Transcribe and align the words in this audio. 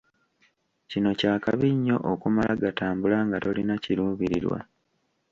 Kino 0.89 1.09
kya 1.19 1.33
kabi 1.43 1.69
nnyo 1.75 1.97
okumala 2.11 2.53
gatambula 2.63 3.17
nga 3.25 3.37
tolina 3.43 3.75
kiruubirirwa. 3.83 4.59